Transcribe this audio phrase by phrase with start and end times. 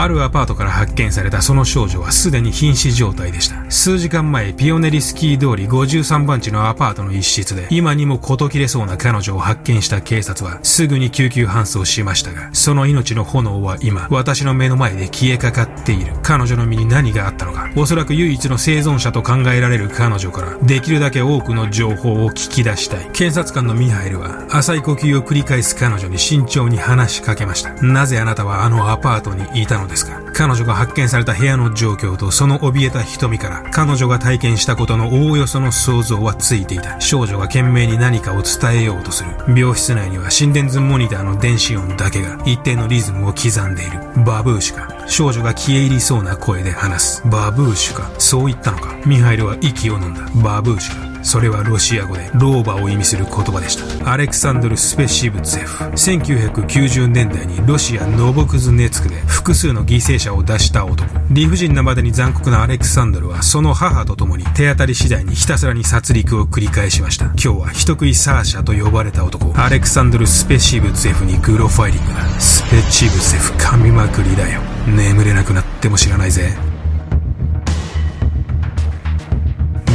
[0.00, 3.68] あるアパートから発見されたその少女はすでに瀕死状態でした。
[3.70, 16.12] 数時間前ピオネリスキー通り53番地のアパートの一室で今にも事切れそうな彼女を発見した警察はすぐに救急搬送しましたがその命の炎は今私の目の前で消えかかっている。
[16.22, 17.70] 彼女の身に何があったのか。
[17.76, 23.10] おそらく唯一の生存者と考えられる彼女からできるだけ多くの情報を聞き出したい。
[23.12, 27.72] 検察官のミハイルは浅い呼吸を繰り返す彼女に慎重に話しかけました。
[27.82, 30.22] なぜあなたはあのアパートにいたのですか？
[30.32, 37.00] 彼女が発見された部屋の状況とその怯えた瞳から彼女が体験したことのおおよその想像はついていた。
[37.00, 39.30] 少女が懸命に何かを伝えようとする。
[39.48, 44.24] 病室内には心電図モニターの電子音だけが一定のリズムを刻んでいる。
[44.24, 45.08] バブーシュか。
[45.08, 47.22] 少女が消え入りそうな声で話す。
[47.28, 48.10] バブーシュか。
[48.20, 48.94] そう言ったのか。
[49.06, 50.22] ミハイルは息を飲んだ。
[50.42, 51.17] バブーシュか。
[51.22, 54.10] それはロシア語で老婆を意味する言葉でした。
[54.12, 55.84] アレクサンドル・スペシブツェフ。
[55.84, 61.06] 1990年代にロシア・ノボクズネツクで複数の犠牲者を出した男。
[61.30, 67.26] 理不尽なまでに残酷なアレクサンドルはその母と共に手当たり次第にひたすらに殺戮を繰り返しました。
[67.26, 69.52] 今日は人食いサーシャと呼ばれた男。
[69.60, 74.60] アレクサンドル・スペシブツェフにグロファイリングだスペチブツェフ噛みまくりだよ。
[74.86, 76.67] 眠れなくなっても知らないぜ。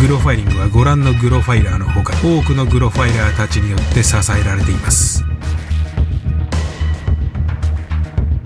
[0.03, 5.23] グロファイリングはご覧のグロファイラーのほか多くのグロファイラーたちによって支えられています。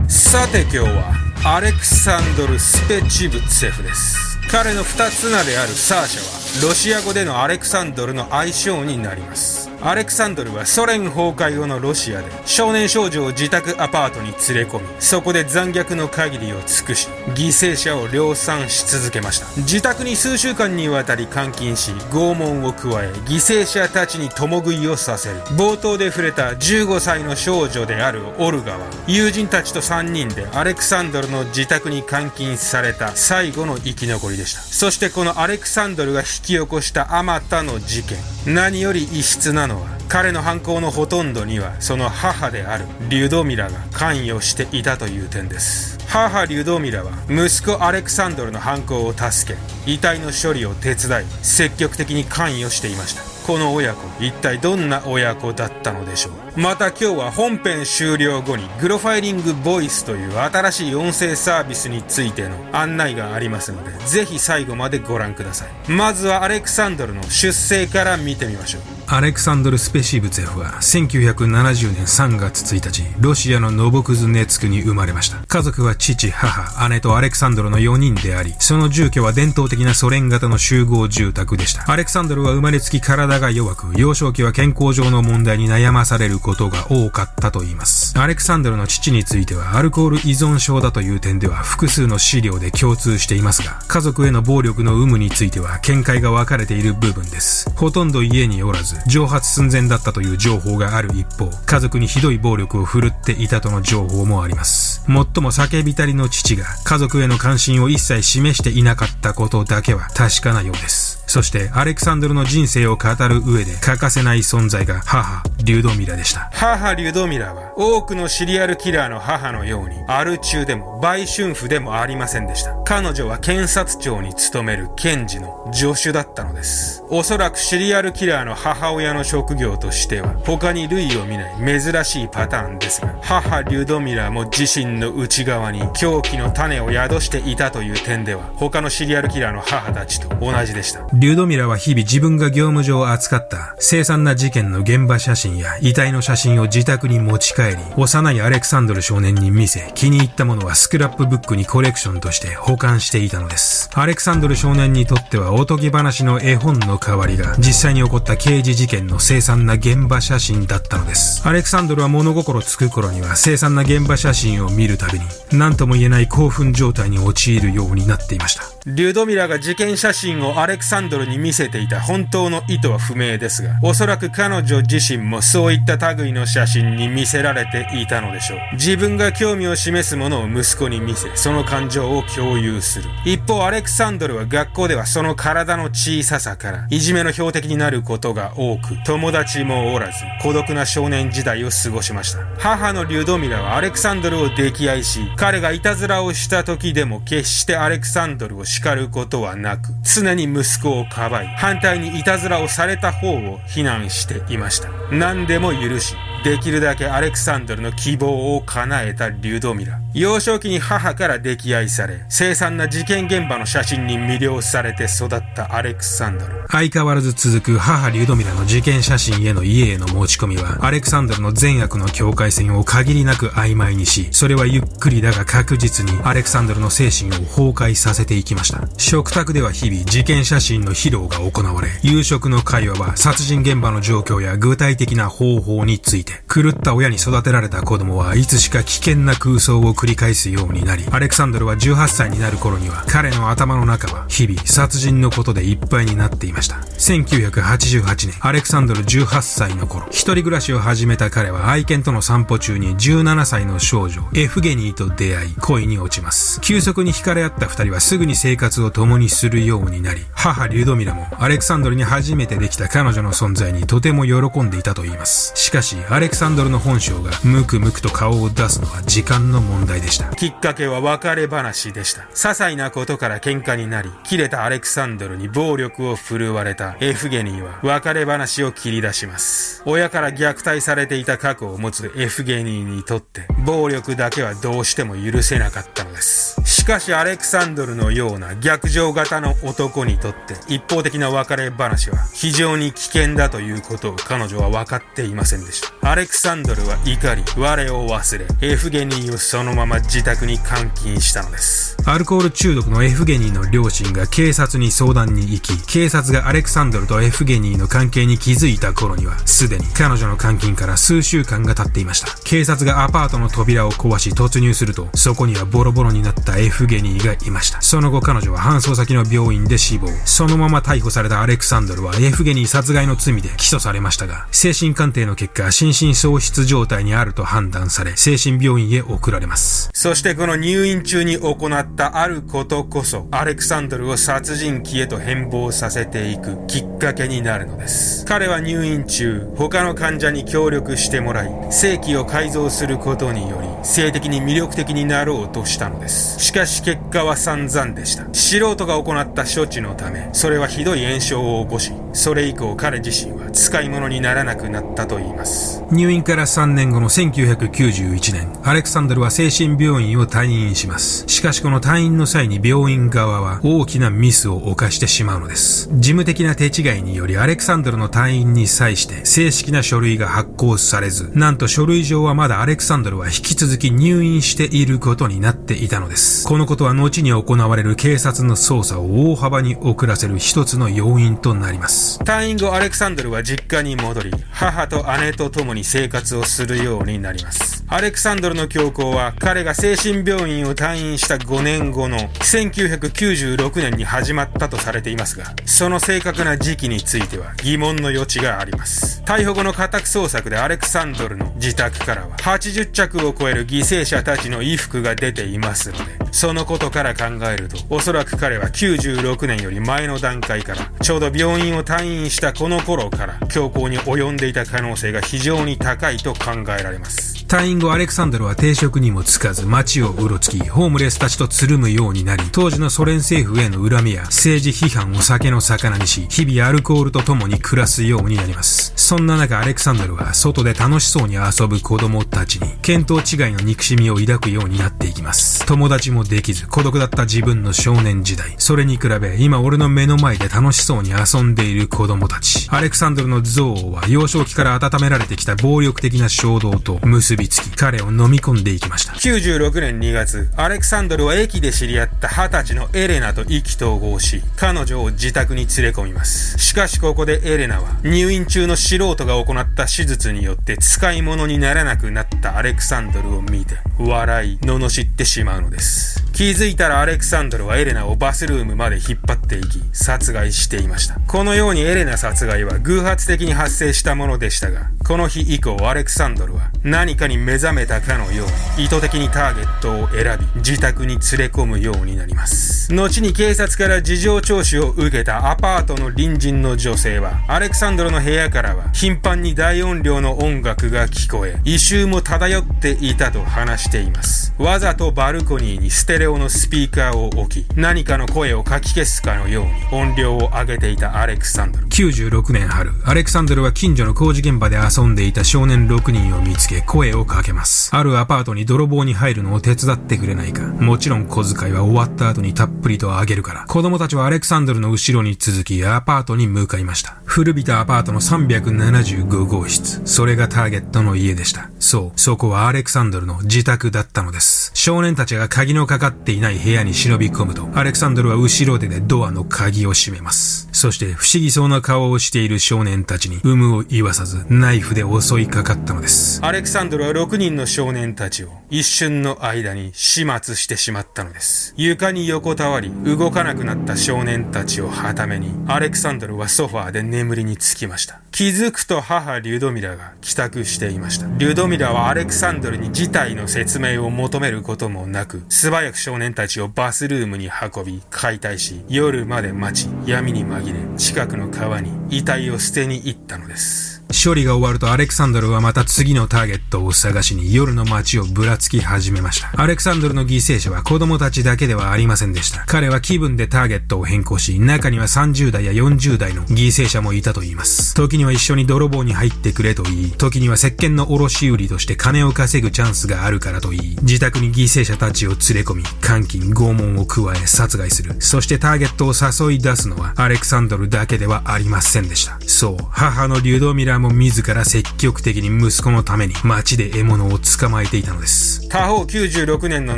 [0.07, 1.13] さて今日は
[1.43, 4.36] アレクサンドル・スペチブツェフです。
[4.49, 9.67] 彼の二つ名であるサーシャはロシア語でのアレクサンドルの愛称になります。
[9.79, 19.45] アレクサンドルはソ連崩壊後のロシアで少年少女を自宅アパートに連れ込みそこで残虐の限りを尽くし犠牲者を量産し続けました。
[19.57, 25.41] 自宅に数週間にわたり監禁し拷問を加え犠牲者たちに共食いをさせる。
[25.57, 34.36] 冒頭で触れた15歳の少女であるオルガは友人たちと3人でアレクサンドルの自宅に監禁された最後の生き残り。
[34.37, 34.61] でした。
[34.61, 38.17] そしてこのアレクサンドルが引き起こしたあまたの事件。
[38.45, 45.97] 何より異質なのは彼の犯行のほとんどにはその母であるリュドミラが関与していたという点です。
[46.07, 53.36] 母リュドミラは息子アレクサンドルの犯行を助け遺体の処理を手伝い積極的に関与していました。
[53.47, 56.59] この親子一体どんな親子だったのでしょう？
[56.59, 65.91] また今日は本編終了後にグロファイリングボイスという新しい音声サービスについての案内がありますのでぜひ最後までご覧ください。
[65.91, 68.81] まずはアレクサンドルの出生から見てみましょう。
[69.09, 75.37] アレクサンドル・スペシーブツェフは1970年3月1日ロシアのノボクズネツクに生まれました。
[75.47, 81.89] 家族は父母姉とアレクサンドルの4人でありその住居は伝統的なソ連型の集合住宅でした。
[81.89, 88.17] アレクサンドルは生まれつき体が弱く幼少期は健康上の問題に悩まされることが多かったといいます。
[88.19, 97.69] アレクサンドルの父についてはアルコール依存症だという点では複数の資料で共通していますが家族への暴力の有無については見解が分かれている部分です。
[97.75, 105.03] ほとんど家におらず蒸発寸前だったという情報がある一方家族にひどい暴力を振るっていたとの情報もあります。
[105.07, 111.06] もっとも叫びたりの父が家族への関心を一切示していなかったことだけは確かなようです。
[111.27, 116.49] そしてアレクサンドルの人生を語る上で欠かせない存在が母リュドミラでした。
[116.53, 122.73] 母リュドミラは多くのシリアルキラーの母のようにアル中でも売春婦でもありませんでした。
[122.85, 127.03] 彼女は検察庁に勤める検事の助手だったのです。
[127.09, 141.05] おそらくシリアルキラーの母親の職業としては他に類を見ない珍しいパターンですが母リュドミラも自身の内側に狂気の種を宿していたという点では他のシリアルキラーの母たちと同じでした。
[141.19, 143.75] リュドミラは日々自分が業務上扱った。
[143.79, 153.89] 凄惨な事件の現場写真や遺体の写真を自宅に持ち帰り幼いアレクサンドル少年に見せ気に入ったものはスクラップブックにコレクションとして保管していたのです。
[153.95, 161.41] アレクサンドル少年にとってはおとぎ話の絵本の代わりが実際に起こった刑事事件の凄惨な現場写真だったのです。
[161.47, 168.76] アレクサンドルは物心つく頃には凄惨な現場写真を見るたびに何とも言えない興奮状態に陥るようになっていました。
[168.89, 178.59] リュドミラが事件写真をアレクサンドルに見せていた本当の意図は不明ですが、おそらく彼女自身もそういった類の写真に見せられていたのでしょう。
[178.75, 183.09] 自分が興味を示すものを息子に見せ、その感情を共有する。
[183.25, 192.39] 一方、アレクサンドルは学校ではその体の小ささから、いじめの標的になることが多く、友達もおらず、孤独な少年時代を過ごしました。
[192.57, 204.89] 母のリュドミラはアレクサンドルを溺愛し、彼がいたずらをした時でも決してアレクサンドルを叱ることはなく、常に息子をかばい、反対にいたずらをされた方を非難していました。
[205.11, 209.99] 何でも許し、できるだけアレクサンドルの希望を叶えたリュドミラ。
[210.13, 216.65] 幼少期に母から溺愛され、凄惨な事件現場の写真に魅了されて育ったアレクサンドル。
[216.69, 228.87] 相変わらず続く母リュドミラの事件写真への家への持ち込みは、アレクサンドルの善悪の境界線を限りなく曖昧にし、それはゆっくりだが確実にアレクサンドルの精神を崩壊させていきました。
[228.97, 246.77] 食卓では日々事件写真の披露が行われ、夕食の会話は殺人現場の状況や具体的な方法について、狂った親に育てられた子供はいつしか危険な空想を繰り返すようになり、アレクサンドルは18歳になる頃には、彼の頭の中は日々殺人のことでいっぱいになっていました。
[246.97, 256.59] 1988年、アレクサンドル18歳の頃、一人暮らしを始めた彼は愛犬との散歩中に17歳の少女、エフゲニーと出会い、恋に落ちます。
[256.61, 265.51] 急速に惹かれ合った二人はすぐに生活を共にするようになり、母リュドミラもアレクサンドルに初めてできた彼女の存在にとても喜んでいたと言います。
[265.55, 270.35] しかし、アレクサンドルの本性がムクムクと顔を出すのは時間の問題でした。
[270.35, 272.23] きっかけは別れ話でした。
[272.23, 279.83] 些細なことから喧嘩になり、切れたアレクサンドルに暴力を振るわれたエフゲニーは別れ話を切り出します。
[279.85, 286.55] 親から虐待されていた過去を持つエフゲニーにとって、暴力だけはどうしても許せなかったのです。
[286.63, 296.09] しかしアレクサンドルのような逆上型の男にとって一方的な別れ話は非常に危険だということを彼女は分かっていませんでした。
[296.09, 301.97] アレクサンドルは怒り、我を忘れ、エフゲニーをそのまま自宅に監禁したのです。
[302.05, 312.27] アルコール中毒のエフゲニーの両親が警察に相談に行き、警察がアレクサンドルとエフゲニーの関係に気づいた頃には、すでに彼女の監禁から数週間が経っていました。
[312.45, 317.81] 警察がアパートの扉を壊し突入すると、そこにはボロボロになったエフゲニーがいました。
[317.81, 320.09] その後彼女は搬送先の病院で死亡。
[320.25, 329.89] そのまま逮捕されたアレクサンドルはエフゲニー殺害の罪で起訴されましたが、精神鑑定の結果、心神喪失状態にあると判断され、精神病院へ送られます。
[329.93, 338.23] そしてこの入院中に行ったあることこそ、アレクサンドルを殺人鬼へと変貌させていくきっかけになるのです。
[338.25, 346.39] 彼は入院中、他の患者に協力してもらい、正規を改造することにより、性的に魅力的になろうとしたのです。
[346.39, 348.25] しかし結果は散々でした。
[348.33, 355.83] 素人が行った処置のため、それはひどい炎症を起こし、それ以降彼自身は使い物にならなくなったと言います。
[355.91, 361.23] 入院から3年後の1991年、アレクサンドルは精神病院を退院します。
[361.27, 365.87] しかしこの退院の際に病院側は大きなミスを犯してしまうのです。
[365.93, 376.47] 事務的な手違いによりアレクサンドルの退院に際して正式な書類が発行されず、なんと書類上はまだアレクサンドルは引き続き入院していることになっていたのです。
[376.47, 382.19] このことは後に行われる警察の捜査を大幅に遅らせる一つの要因となります。
[382.19, 387.85] 退院後アレクサンドルは実家に戻り、母と姉と共に生活をするようになります。
[387.89, 399.21] アレクサンドルの教皇は彼が精神病院を退院した5年後の1996年に始まったとされていますが、その正確な時期については疑問の余地があります。
[399.25, 417.36] 逮捕後の家宅捜索でアレクサンドルの自宅からは80着を超える犠牲者たちの衣服が出ていますので、そのことから考えると、おそらく彼は96年より前の段階から、ちょうど病院を退院したこの頃から、強行に及んでいた可能性が非常に高いと考えられます。
[417.47, 428.91] 退院後アレクサンドルは定職にもつかず街をうろつき、ホームレスたちとつるむようになり、当時のソ連政府への恨みや政治批判を酒の魚にし、日々アルコールと共に暮らすようになります。
[428.97, 435.65] そんな中アレクサンドルは外で楽しそうに遊ぶ子供たちに、見当違いの憎しみを抱くようになっていきます。
[435.65, 438.55] 友達もできず、孤独だった自分の少年時代。
[438.57, 442.67] それに比べ、今俺の目の前で楽しそうに遊んでいる子供たち。
[442.71, 449.13] アレクサンドルの憎悪は幼少期から温められてきた暴力的な衝動と結びびつき、彼を飲み込んでいきました。
[449.13, 456.57] 96年2月、アレクサンドルは駅で知り合った20歳のエレナと意気投合し、彼女を自宅に連れ込みます。
[456.57, 466.23] しかしここでエレナは、入院中の素人が行った手術によって使い物にならなくなったアレクサンドルを見て、笑い、罵ってしまうのです。
[466.33, 471.19] 気づいたらアレクサンドルはエレナをバスルームまで引っ張っていき、殺害していました。
[471.27, 482.93] このようにエレナ殺害は偶発的に発生したものでしたが、この日以降アレクサンドルは何かに目覚めたかのように意図的にターゲットを選び自宅に連れ込むようになります。
[482.93, 494.53] 後に警察から事情聴取を受けたアパートの隣人の女性はアレクサンドルの部屋からは頻繁に大音量の音楽が聞こえ異臭も漂っていたと話しています。
[494.57, 501.87] わざとバルコニーにステレ用のスピーカーを置き、何かの声をかき消すかのように音量を上げていたアレクサンドル。
[501.87, 507.95] 96年春、アレクサンドルは近所の工事現場で遊んでいた少年6人を見つけ声ををかけます。
[507.95, 510.63] あるアパートに泥棒に入るのを手伝ってくれないか。
[510.63, 513.65] もちろん小遣いは終わった後にたっぷりとあげるから。
[513.67, 517.17] 子供たちはアレクサンドルの後ろに続きアパートに向かいました。
[517.25, 520.01] 古びたアパートの375号室。
[520.05, 521.69] それがターゲットの家でした。
[521.79, 524.71] そう、そこはアレクサンドルの自宅だったのです。
[524.73, 530.66] 少年たちが鍵のかかっていない部屋に忍び込むと、アレクサンドルは後ろ手でドアの鍵を閉めます。
[530.77, 536.39] そして不思議そうな顔をしている少年たちに有無を言わさずナイフで襲いかかったのです。
[536.43, 541.73] アレクサンドルは6人の少年たちを一瞬の間に始末してしまったのです。
[541.77, 548.19] 床に横たわり動かなくなった少年たちをはために、アレクサンドルはソファーで眠りにつきました。
[548.31, 551.27] 気づくと母リュドミラが帰宅していました。
[551.37, 563.86] リュドミラはアレクサンドルに事態の説明を求めることもなく、素早く少年たちをバスルームに運び、解体し、夜まで待ち、闇に紛で、近くの川に遺体を捨てに行ったのです。
[564.09, 569.51] 処理が終わるとアレクサンドルはまた次のターゲットを探しに夜の街をぶらつき始めました。
[569.61, 572.63] アレクサンドルの犠牲者は子供たちだけではありませんでした。
[572.65, 577.93] 彼は気分でターゲットを変更し、中には30代や40代の犠牲者もいたと言います。
[577.95, 588.15] 時には一緒に泥棒に入ってくれと言い、時には石鹸の卸売りとして金を稼ぐチャンスがあるからと言い、自宅に犠牲者たちを連れ込み、監禁、拷問を加え殺害する。
[588.19, 589.13] そしてターゲットを
[589.49, 592.39] 誘い出すのはアレクサンドルだけではありませんでした。
[592.47, 598.67] そう、母のリュドミラも自ら積極的に息子のために街で獲物を捕まえていたのです。
[598.69, 599.97] 他方96年の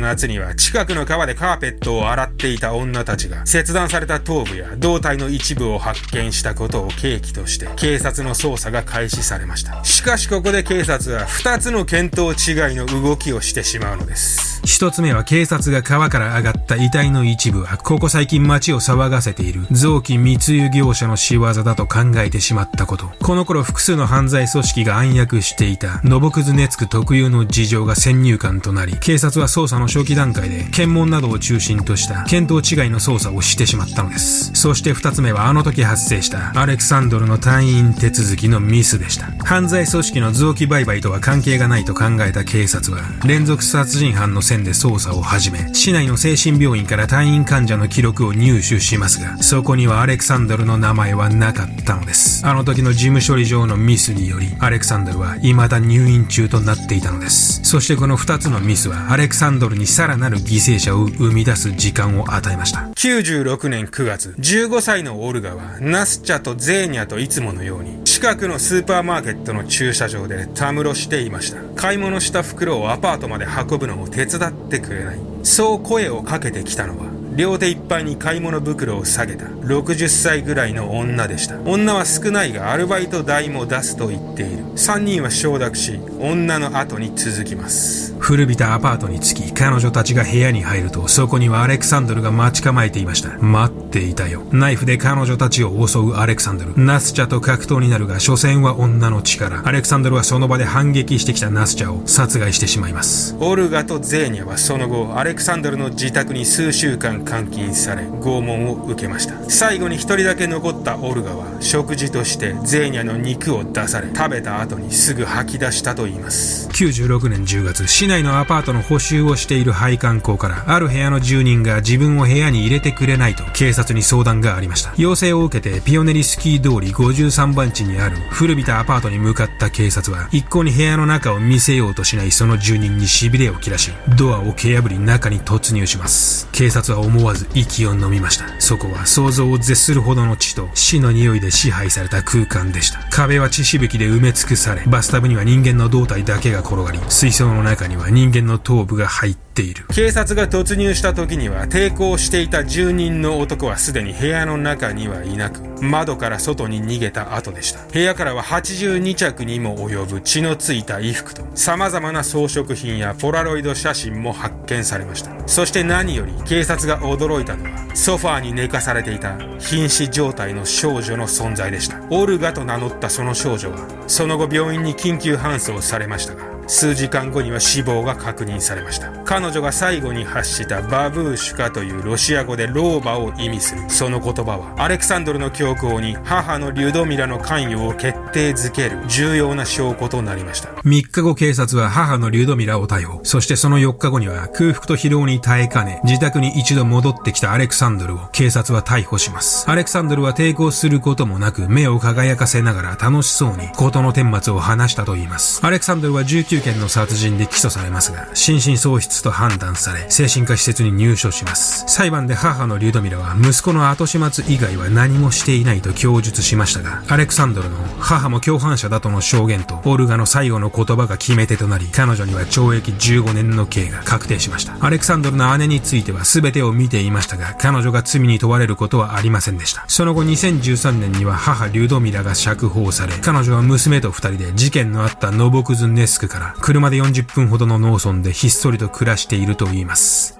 [0.00, 9.82] 夏には近くの川でカーペットを洗っていた女たちが切断された頭部や胴体の一部を発見したことを契機として警察の捜査が開始されました。
[9.84, 12.36] しかしここで警察は2つの見当違い
[12.76, 14.50] の動きをしてしまうのです。
[14.64, 23.10] 一つ目は警察が川から上がった遺体の一部はここ最近街を騒がせている臓器密輸業者の仕業だと考えてしまったこと。
[23.22, 34.52] この頃複数数の犯罪組織が暗躍していた、ノボクズネツク特有の事情が先入観となり、警察は捜査の初期段階で、検問などを中心とした見当違いの捜査をしてしまったのです。
[34.54, 39.26] そして二つ目はあの時発生したアレクサンドルの退院手続きのミスでした。
[39.44, 52.46] 犯罪組織の臓器売買とは関係がないと考えた警察は、連続殺人犯の線で捜査を始め、市内の精神病院から退院患者の記録を入手しますが、そこにはアレクサンドルの名前はなかったのです。
[52.46, 57.60] あの時の事務処理上のミスにより、アレクサンドルは未だ入院中となっていたのです。
[57.64, 62.80] そしてこの2つのミスはアレクサンドルにさらなる犠牲者を生み出す時間を与えました。
[62.94, 71.58] 96年9月、15歳のオルガはナスチャとゼーニャといつものように近くのスーパーマーケットの駐車場でたむろしていました。
[71.74, 75.18] 買い物した袋をアパートまで運ぶのを手伝ってくれない。
[75.42, 79.46] そう声をかけてきたのは両手いっぱいに買い物袋を下げた。
[79.46, 81.58] 60歳ぐらいの女でした。
[81.62, 84.64] 女は少ないがアルバイト代も出すと言っている。
[84.74, 88.14] 3人は承諾し女の後に続きます。
[88.18, 93.30] 古びたアパートに着き彼女たちが部屋に入るとそこにはアレクサンドルが待ち構えていました。
[93.38, 94.44] 待っていたよ。
[94.52, 96.72] ナイフで彼女たちを襲うアレクサンドル。
[96.76, 99.66] ナスチャと格闘になるが所詮は女の力。
[99.66, 103.36] アレクサンドルはその場で反撃してきたナスチャを殺害してしまいます。
[103.40, 109.34] オルガとゼーニャはその後アレクサンドルの自宅に数週間監禁され拷問を受けました。
[109.50, 116.68] 最後に一人だけ残ったオルガは食事としてゼーニャの肉を出され食べた後にすぐ吐き出したといいます。
[116.68, 138.44] 96年10月市内のアパートの補修をしている配管工からある部屋の住人が自分を部屋に入れてくれないと警察に相談がありました要請を受けてピオネリスキー通り53番地にある古びたアパートに向かった警察は一向に部屋の中を見せようとしないその住人に痺れを切らしドアを蹴破り中に突入します警察は思わず息を飲みました。
[138.60, 143.00] そこは想像を絶するほどの血と死の匂いで支配された空間でした。
[143.10, 149.86] 壁は血しぶきで埋め尽くされ、バスタブには人間の胴体だけが転がり、水槽の中には人間の頭部が入ってている。
[149.88, 157.80] 警察が突入した時には抵抗していた住人の男はすでに部屋の中にはいなく窓から外に逃げた後でした。
[157.92, 165.30] 部屋からは82着にも及ぶ血のついた衣服と様々な装飾品やポラロイド写真も発見されました。
[165.48, 172.00] そして何より警察が驚いたのはソファーに寝かされていた瀕死状態の少女の存在でした。
[172.10, 193.20] オルガと名乗ったその少女はその後病院に緊急搬送されましたが数時間後には死亡が確認されました彼女が最後に発したバブーシュカというロシア語で老婆を意味するその言葉はアレクサンドルの教皇に母のリュドミラの関与を決定づける重要な証拠となりました3日後警察は母のリュドミラを逮捕。
[193.22, 199.70] そしてその4日後には空腹と疲労に耐えかね、自宅に一度戻ってきたアレクサンドルを警察は逮捕します。
[199.70, 205.64] アレクサンドルは抵抗することもなく、目を輝かせながら楽しそうに事の顛末を話したと言います。
[205.64, 211.84] アレクサンドルは19件の殺人で起訴されますが、心神喪失と判断され、精神科施設に入所します。
[211.86, 224.76] 裁判で母のリュドミラは息子の後始末以外は何もしていないと供述しましたが、アレクサンドルの母も共犯者だとの証言と、オルガの最後の言葉が決め手となり、彼女には懲役15年の刑が確定しました。
[224.80, 229.84] アレクサンドルの姉については全てを見ていましたが、彼女が罪に問われることはありませんでした。
[229.88, 240.38] その後2013年には母リュドミラが釈放され、彼女は娘と二人で事件のあったノボクズネスクから車で40分ほどの農村でひっそりと暮らしているといいます。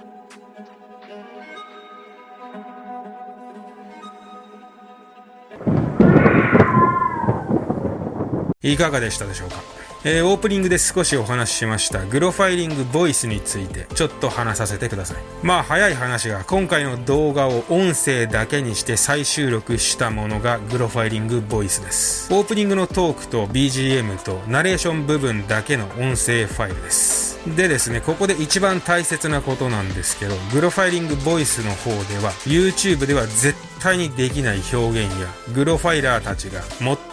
[8.63, 9.80] いかがでしたでしょうか？
[10.03, 15.17] えー、オープニングで少しお話ししましたグロファイリングボイスについてちょっと話させてください。
[15.43, 22.33] まあ早い話が今回の動画を音声だけにして再収録したものがグロファイリングボイスです。
[22.33, 27.39] オープニングのトークと BGM とナレーション部分だけの音声ファイルです。
[27.55, 36.61] でですねここで一番大切なことなんですけどグロファイリングボイスの方では YouTube では絶対にできない表現やグロファイラーたちが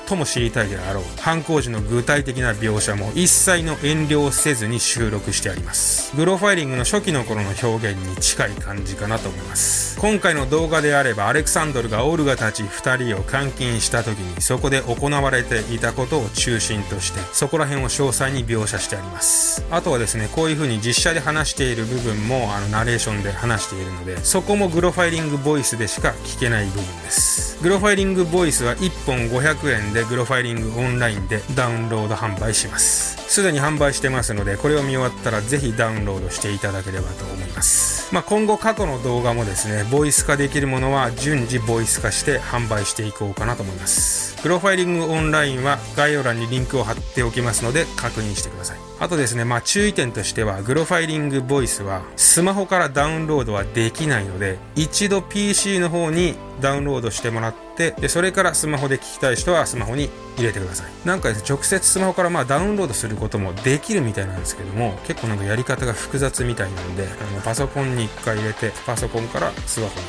[0.08, 6.16] 最も知りたいであろう犯行時の具体的な描写も一切の遠慮をせずに収録してあります。
[6.16, 9.98] グロファイリングの初期の頃の表現に近い感じかなと思います。
[10.00, 19.66] 今回の動画であればアレクサンドルがオルガたち2人を監禁した時にそこで行われていたことを中心としてそこら辺を詳細に描写してあります。
[19.70, 27.47] あとはですねこういう風に実写で話している部分もあのナレーションで話しているのでそこもグロファイリングボイスでしか聞けない部分です。
[27.60, 33.16] グロファイリングボイスは1本500円でグロファイリングオンラインでダウンロード販売します。
[33.28, 38.14] すでに販売してますのでこれを見終わったらぜひダウンロードしていただければと思います。
[38.14, 44.40] まあ、今後過去の動画もですねボイス化できるものは順次ボイス化して販売していこうかなと思います。
[44.40, 48.87] プロファイリングオンラインは概要欄にリンクを貼っておきますので確認してください。
[49.00, 61.06] あとですね、まあ注意点としては、グロファイリングボイスはスマホからダウンロードはできないので、一度 PC の方にダウンロードしてもらって、で、それからスマホで聞きたい人はスマホに入れてください。
[61.06, 70.06] なんかですね、直接スマホからまあダウンロードすることもできるみたいなんですけども、結構なんかやり方が複雑みたいなんで、あのパソコンに一回入れて、パソコンからスマホに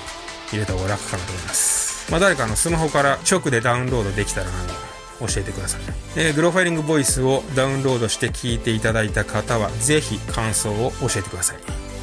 [0.51, 2.11] 入れた方が楽かなと思います。
[2.11, 4.88] まあ誰かのスマホから直でダウンロードできたらな
[5.19, 5.81] 教えてください、
[6.15, 11.57] えー、グロファイリングボイスをダウンロードして聞いていただいた方はぜひ感想を教えてください。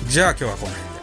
[0.08, 0.95] じゃあ今日はこの辺